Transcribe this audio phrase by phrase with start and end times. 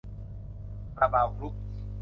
[0.99, 1.53] คาราบาวกรุ๊ป